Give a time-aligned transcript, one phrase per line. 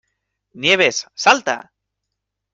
[0.61, 1.71] Nieves, ¡salta!